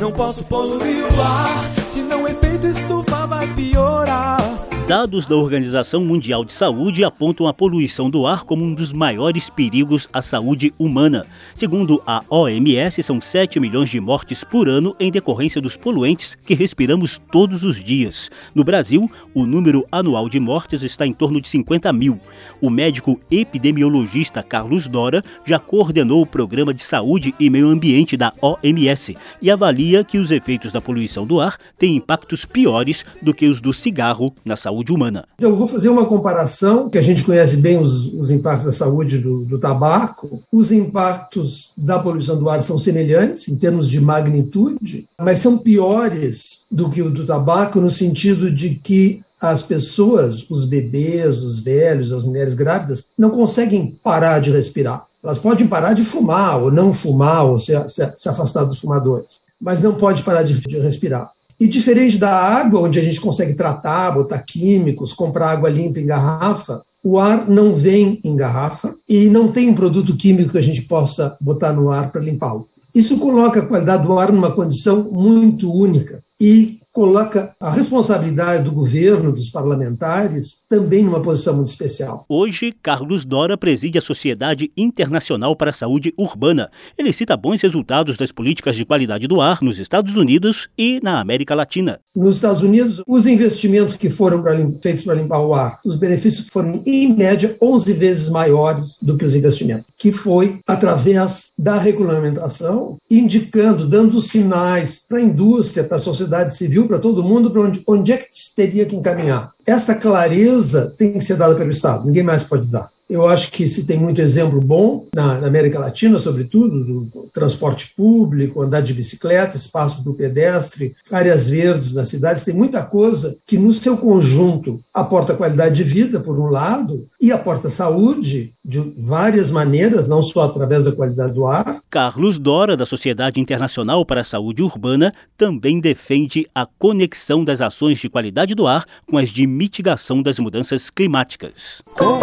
Não 0.00 0.10
posso 0.10 0.44
poluir 0.44 1.04
o 1.04 1.20
ar, 1.20 1.70
senão 1.88 2.24
o 2.24 2.28
efeito 2.28 2.66
estufa 2.66 3.26
vai 3.26 3.46
piorar. 3.54 4.61
Dados 4.86 5.26
da 5.26 5.36
Organização 5.36 6.04
Mundial 6.04 6.44
de 6.44 6.52
Saúde 6.52 7.04
apontam 7.04 7.46
a 7.46 7.54
poluição 7.54 8.10
do 8.10 8.26
ar 8.26 8.42
como 8.42 8.64
um 8.64 8.74
dos 8.74 8.92
maiores 8.92 9.48
perigos 9.48 10.08
à 10.12 10.20
saúde 10.20 10.74
humana. 10.76 11.24
Segundo 11.54 12.02
a 12.04 12.24
OMS, 12.28 13.00
são 13.00 13.20
7 13.20 13.60
milhões 13.60 13.88
de 13.88 14.00
mortes 14.00 14.42
por 14.42 14.68
ano 14.68 14.94
em 14.98 15.10
decorrência 15.10 15.60
dos 15.60 15.76
poluentes 15.76 16.36
que 16.44 16.52
respiramos 16.52 17.16
todos 17.30 17.62
os 17.62 17.82
dias. 17.82 18.28
No 18.52 18.64
Brasil, 18.64 19.08
o 19.32 19.46
número 19.46 19.86
anual 19.90 20.28
de 20.28 20.40
mortes 20.40 20.82
está 20.82 21.06
em 21.06 21.12
torno 21.12 21.40
de 21.40 21.48
50 21.48 21.92
mil. 21.92 22.20
O 22.60 22.68
médico 22.68 23.20
epidemiologista 23.30 24.42
Carlos 24.42 24.88
Dora 24.88 25.22
já 25.46 25.60
coordenou 25.60 26.22
o 26.22 26.26
Programa 26.26 26.74
de 26.74 26.82
Saúde 26.82 27.32
e 27.38 27.48
Meio 27.48 27.68
Ambiente 27.68 28.16
da 28.16 28.32
OMS 28.42 29.16
e 29.40 29.48
avalia 29.48 30.02
que 30.02 30.18
os 30.18 30.32
efeitos 30.32 30.72
da 30.72 30.80
poluição 30.80 31.24
do 31.24 31.40
ar 31.40 31.56
têm 31.78 31.96
impactos 31.96 32.44
piores 32.44 33.06
do 33.22 33.32
que 33.32 33.46
os 33.46 33.60
do 33.60 33.72
cigarro 33.72 34.34
na 34.44 34.56
saúde 34.56 34.71
saúde 34.72 34.92
humana. 34.92 35.24
Eu 35.38 35.54
vou 35.54 35.66
fazer 35.66 35.90
uma 35.90 36.06
comparação, 36.06 36.88
que 36.88 36.98
a 36.98 37.02
gente 37.02 37.22
conhece 37.22 37.56
bem 37.56 37.78
os, 37.78 38.06
os 38.06 38.30
impactos 38.30 38.64
da 38.64 38.72
saúde 38.72 39.18
do, 39.18 39.44
do, 39.44 39.58
tabaco. 39.58 40.42
Os 40.50 40.72
impactos 40.72 41.70
da 41.76 41.98
poluição 41.98 42.38
do 42.38 42.48
ar 42.48 42.62
são 42.62 42.78
semelhantes 42.78 43.48
em 43.48 43.56
termos 43.56 43.88
de 43.88 44.00
magnitude, 44.00 45.06
mas 45.20 45.38
são 45.38 45.58
piores 45.58 46.62
do 46.70 46.88
que 46.88 47.02
o 47.02 47.10
do 47.10 47.26
tabaco 47.26 47.80
no 47.80 47.90
sentido 47.90 48.50
de 48.50 48.70
que 48.70 49.22
as 49.38 49.60
pessoas, 49.60 50.46
os 50.48 50.64
bebês, 50.64 51.42
os 51.42 51.58
velhos, 51.58 52.12
as 52.12 52.24
mulheres 52.24 52.54
grávidas, 52.54 53.06
não 53.18 53.28
conseguem 53.28 53.98
parar 54.02 54.40
de 54.40 54.50
respirar. 54.50 55.04
Elas 55.22 55.38
podem 55.38 55.66
parar 55.66 55.94
de 55.94 56.04
fumar, 56.04 56.60
ou 56.60 56.70
não 56.70 56.92
fumar, 56.92 57.44
ou 57.44 57.58
se, 57.58 57.72
se, 57.88 58.12
se 58.16 58.28
afastar 58.28 58.64
dos 58.64 58.78
fumadores, 58.78 59.40
mas 59.60 59.80
não 59.80 59.94
pode 59.94 60.22
parar 60.22 60.42
de, 60.42 60.54
de 60.54 60.78
respirar. 60.78 61.30
E 61.62 61.68
diferente 61.68 62.18
da 62.18 62.34
água, 62.34 62.80
onde 62.80 62.98
a 62.98 63.02
gente 63.02 63.20
consegue 63.20 63.54
tratar, 63.54 64.10
botar 64.10 64.40
químicos, 64.40 65.12
comprar 65.12 65.52
água 65.52 65.70
limpa 65.70 66.00
em 66.00 66.06
garrafa, 66.06 66.82
o 67.04 67.20
ar 67.20 67.48
não 67.48 67.72
vem 67.72 68.18
em 68.24 68.34
garrafa 68.34 68.96
e 69.08 69.28
não 69.28 69.46
tem 69.46 69.68
um 69.68 69.74
produto 69.74 70.16
químico 70.16 70.50
que 70.50 70.58
a 70.58 70.62
gente 70.62 70.82
possa 70.82 71.36
botar 71.40 71.72
no 71.72 71.88
ar 71.88 72.10
para 72.10 72.20
limpá-lo. 72.20 72.66
Isso 72.92 73.16
coloca 73.16 73.60
a 73.60 73.64
qualidade 73.64 74.04
do 74.04 74.18
ar 74.18 74.32
numa 74.32 74.50
condição 74.50 75.04
muito 75.04 75.72
única 75.72 76.20
e 76.40 76.80
coloca 76.92 77.54
a 77.58 77.70
responsabilidade 77.70 78.64
do 78.64 78.72
governo, 78.72 79.32
dos 79.32 79.48
parlamentares, 79.48 80.60
também 80.68 81.02
numa 81.02 81.22
posição 81.22 81.54
muito 81.56 81.68
especial. 81.68 82.24
Hoje, 82.28 82.72
Carlos 82.82 83.24
Dora 83.24 83.56
preside 83.56 83.98
a 83.98 84.02
Sociedade 84.02 84.70
Internacional 84.76 85.56
para 85.56 85.70
a 85.70 85.74
Saúde 85.74 86.12
Urbana. 86.18 86.70
Ele 86.98 87.12
cita 87.12 87.36
bons 87.36 87.62
resultados 87.62 88.16
das 88.16 88.30
políticas 88.30 88.76
de 88.76 88.84
qualidade 88.84 89.26
do 89.26 89.40
ar 89.40 89.62
nos 89.62 89.78
Estados 89.78 90.16
Unidos 90.16 90.68
e 90.76 91.00
na 91.02 91.20
América 91.20 91.54
Latina. 91.54 91.98
Nos 92.14 92.34
Estados 92.34 92.62
Unidos, 92.62 93.02
os 93.06 93.26
investimentos 93.26 93.94
que 93.94 94.10
foram 94.10 94.44
feitos 94.82 95.02
para 95.02 95.14
limpar 95.14 95.40
o 95.40 95.54
ar, 95.54 95.80
os 95.84 95.96
benefícios 95.96 96.48
foram, 96.48 96.82
em 96.84 97.14
média, 97.14 97.56
11 97.60 97.92
vezes 97.94 98.28
maiores 98.28 98.98
do 99.00 99.16
que 99.16 99.24
os 99.24 99.34
investimentos, 99.34 99.86
que 99.96 100.12
foi 100.12 100.58
através 100.66 101.48
da 101.58 101.78
regulamentação, 101.78 102.98
indicando, 103.10 103.86
dando 103.86 104.20
sinais 104.20 105.02
para 105.08 105.18
a 105.18 105.22
indústria, 105.22 105.84
para 105.84 105.96
a 105.96 106.00
sociedade 106.00 106.54
civil, 106.54 106.81
para 106.86 106.98
todo 106.98 107.22
mundo 107.22 107.50
para 107.50 107.62
onde, 107.62 107.82
onde 107.86 108.12
é 108.12 108.16
que 108.18 108.28
teria 108.54 108.84
que 108.86 108.94
encaminhar. 108.94 109.52
Essa 109.66 109.94
clareza 109.94 110.94
tem 110.96 111.14
que 111.14 111.24
ser 111.24 111.36
dada 111.36 111.54
pelo 111.54 111.70
Estado, 111.70 112.06
ninguém 112.06 112.22
mais 112.22 112.44
pode 112.44 112.66
dar. 112.66 112.91
Eu 113.12 113.28
acho 113.28 113.52
que 113.52 113.68
se 113.68 113.84
tem 113.84 113.98
muito 113.98 114.22
exemplo 114.22 114.58
bom 114.58 115.06
na, 115.14 115.38
na, 115.38 115.46
América 115.46 115.78
Latina, 115.78 116.18
sobretudo, 116.18 117.04
do 117.04 117.28
transporte 117.30 117.92
público, 117.94 118.62
andar 118.62 118.80
de 118.80 118.94
bicicleta, 118.94 119.54
espaço 119.54 120.02
para 120.02 120.10
o 120.10 120.14
pedestre, 120.14 120.96
áreas 121.10 121.46
verdes 121.46 121.92
nas 121.92 122.08
cidades, 122.08 122.42
tem 122.42 122.54
muita 122.54 122.82
coisa 122.82 123.36
que, 123.46 123.58
no 123.58 123.70
seu 123.70 123.98
conjunto, 123.98 124.82
aporta 124.94 125.34
qualidade 125.34 125.74
de 125.74 125.84
vida, 125.84 126.20
por 126.20 126.40
um 126.40 126.46
lado, 126.46 127.06
e 127.20 127.30
aporta 127.30 127.68
saúde 127.68 128.54
de 128.64 128.80
várias 128.96 129.50
maneiras, 129.50 130.06
não 130.06 130.22
só 130.22 130.44
através 130.44 130.84
da 130.84 130.92
qualidade 130.92 131.34
do 131.34 131.44
ar. 131.44 131.82
Carlos 131.90 132.38
Dora, 132.38 132.78
da 132.78 132.86
Sociedade 132.86 133.38
Internacional 133.38 134.06
para 134.06 134.22
a 134.22 134.24
Saúde 134.24 134.62
Urbana, 134.62 135.12
também 135.36 135.80
defende 135.80 136.46
a 136.54 136.64
conexão 136.64 137.44
das 137.44 137.60
ações 137.60 137.98
de 137.98 138.08
qualidade 138.08 138.54
do 138.54 138.66
ar 138.66 138.86
com 139.06 139.18
as 139.18 139.28
de 139.28 139.46
mitigação 139.46 140.22
das 140.22 140.38
mudanças 140.38 140.88
climáticas. 140.88 141.82
Com 141.98 142.22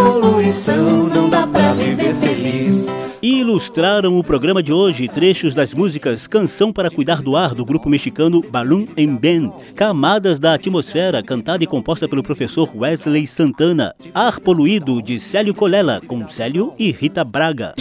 não 0.84 1.30
dá 1.30 1.46
pra 1.46 1.74
viver 1.74 2.16
feliz. 2.16 2.88
E 3.22 3.42
ilustraram 3.42 4.18
o 4.18 4.24
programa 4.24 4.64
de 4.64 4.72
hoje 4.72 5.08
trechos 5.10 5.54
das 5.54 5.74
músicas 5.74 6.26
Canção 6.26 6.72
para 6.72 6.90
Cuidar 6.90 7.22
do 7.22 7.36
Ar, 7.36 7.54
do 7.54 7.66
grupo 7.66 7.90
mexicano 7.90 8.42
Balloon 8.50 8.88
and 8.98 9.16
Band, 9.18 9.52
Camadas 9.76 10.40
da 10.40 10.54
Atmosfera, 10.54 11.22
cantada 11.22 11.62
e 11.62 11.68
composta 11.68 12.08
pelo 12.08 12.24
professor 12.24 12.70
Wesley 12.74 13.28
Santana, 13.28 13.94
Ar 14.14 14.40
Poluído, 14.40 15.02
de 15.02 15.20
Célio 15.20 15.54
Colela, 15.54 16.02
com 16.08 16.30
Célio 16.30 16.74
e 16.80 16.92
Rita 16.92 17.26
Braga. 17.26 17.74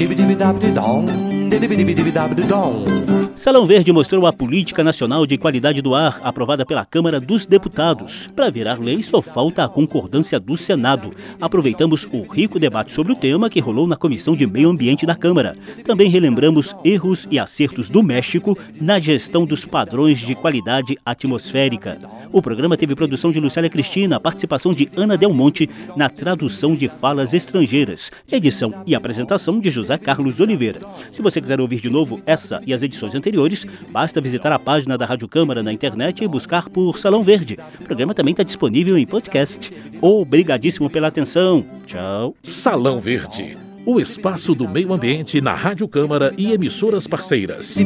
Salão 3.38 3.64
Verde 3.66 3.92
mostrou 3.92 4.27
a 4.27 4.33
Política 4.33 4.83
Nacional 4.83 5.24
de 5.24 5.38
Qualidade 5.38 5.81
do 5.81 5.94
Ar, 5.94 6.20
aprovada 6.24 6.66
pela 6.66 6.85
Câmara 6.85 7.20
dos 7.20 7.46
Deputados. 7.46 8.29
Para 8.35 8.51
virar 8.51 8.81
lei, 8.81 9.01
só 9.01 9.22
falta 9.22 9.62
a 9.62 9.68
concordância 9.68 10.40
do 10.40 10.57
Senado. 10.57 11.14
Aproveitamos 11.40 12.05
o 12.11 12.22
rico 12.22 12.59
debate 12.59 12.92
sobre 12.92 13.12
o 13.12 13.16
tema 13.16 13.48
que 13.48 13.61
rolou 13.61 13.87
na 13.87 13.96
Comissão 13.96 14.35
de 14.35 14.44
Meio 14.44 14.68
Ambiente 14.68 15.07
da 15.07 15.14
Câmara. 15.14 15.57
Também 15.85 16.11
relembramos 16.11 16.74
erros 16.85 17.29
e 17.31 17.38
acertos 17.38 17.88
do 17.88 18.03
México 18.03 18.59
na 18.81 18.98
gestão 18.98 19.46
dos 19.46 19.64
padrões 19.64 20.18
de 20.18 20.35
qualidade 20.35 20.98
atmosférica. 21.07 21.96
O 22.33 22.42
programa 22.42 22.77
teve 22.77 22.96
produção 22.96 23.31
de 23.31 23.38
Lucélia 23.38 23.70
Cristina, 23.70 24.18
participação 24.18 24.72
de 24.72 24.90
Ana 24.96 25.16
Del 25.16 25.33
Monte 25.33 25.70
na 25.96 26.11
tradução 26.11 26.74
de 26.74 26.88
falas 26.88 27.33
estrangeiras, 27.33 28.11
edição 28.31 28.83
e 28.85 28.96
apresentação 28.96 29.61
de 29.61 29.70
José 29.70 29.96
Carlos 29.96 30.40
Oliveira. 30.40 30.81
Se 31.12 31.22
você 31.22 31.40
quiser 31.40 31.61
ouvir 31.61 31.81
de 31.81 31.88
novo 31.88 32.20
essa 32.27 32.61
e 32.66 32.74
as 32.74 32.83
edições 32.83 33.14
anteriores, 33.29 33.67
basta 33.91 34.21
visitar 34.21 34.51
a 34.53 34.59
página 34.59 34.97
da 34.97 35.05
Rádio 35.05 35.29
Câmara 35.29 35.62
na 35.62 35.73
internet 35.73 36.25
e 36.25 36.29
buscar 36.29 36.69
por 36.69 36.99
Salão 36.99 37.23
Verde. 37.23 37.59
O 37.81 37.85
programa 37.85 38.14
também 38.14 38.33
está 38.33 38.43
disponível 38.43 38.97
em 38.97 39.07
podcast. 39.07 39.73
Obrigadíssimo 40.01 40.88
pela 40.91 41.09
atenção. 41.09 41.64
Tchau. 41.87 42.35
Salão 42.43 43.01
Verde. 43.01 43.57
O 43.87 44.01
espaço 44.01 44.55
do 44.55 44.69
meio 44.69 44.93
ambiente 44.93 45.41
na 45.41 45.55
Rádio 45.55 45.87
Câmara 45.88 46.35
e 46.37 46.53
emissoras 46.53 47.07
parceiras. 47.07 47.77